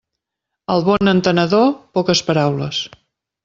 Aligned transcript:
Al 0.75 0.85
bon 0.87 1.11
entenedor, 1.11 1.69
poques 1.99 2.25
paraules. 2.31 2.85